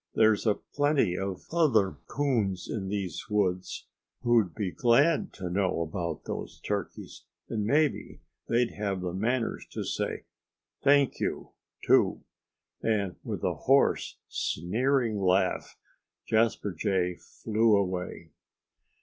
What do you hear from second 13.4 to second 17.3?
a hoarse, sneering laugh Jasper Jay